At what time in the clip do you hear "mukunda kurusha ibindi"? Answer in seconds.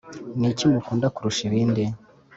0.71-1.83